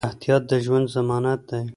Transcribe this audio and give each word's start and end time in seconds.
احتیاط 0.07 0.43
د 0.49 0.51
ژوند 0.65 0.87
ضمانت 0.95 1.39
دی. 1.49 1.61